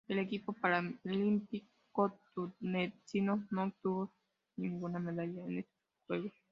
[0.07, 4.11] El equipo paralímpico tunecino no obtuvo
[4.57, 5.75] ninguna medalla en estos
[6.07, 6.31] Juegos.